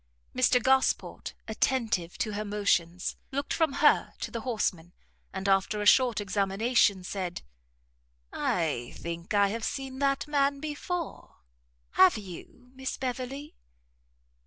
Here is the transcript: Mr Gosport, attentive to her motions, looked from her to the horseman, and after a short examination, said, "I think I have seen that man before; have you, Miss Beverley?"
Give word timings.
Mr 0.35 0.59
Gosport, 0.59 1.35
attentive 1.47 2.17
to 2.17 2.33
her 2.33 2.43
motions, 2.43 3.17
looked 3.31 3.53
from 3.53 3.73
her 3.85 4.15
to 4.21 4.31
the 4.31 4.41
horseman, 4.41 4.93
and 5.31 5.47
after 5.47 5.79
a 5.79 5.85
short 5.85 6.19
examination, 6.19 7.03
said, 7.03 7.43
"I 8.33 8.93
think 8.95 9.35
I 9.35 9.49
have 9.49 9.63
seen 9.63 9.99
that 9.99 10.27
man 10.27 10.59
before; 10.59 11.35
have 11.91 12.17
you, 12.17 12.71
Miss 12.73 12.97
Beverley?" 12.97 13.53